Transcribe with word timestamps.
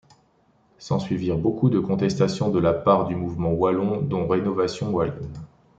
S’ensuivirent 0.79 1.37
beaucoup 1.37 1.69
de 1.69 1.77
contestations 1.77 2.49
de 2.49 2.57
la 2.57 2.73
part 2.73 3.05
du 3.05 3.15
mouvement 3.15 3.51
wallon 3.51 4.01
dont 4.01 4.27
Rénovation 4.27 4.89
wallonne. 4.89 5.29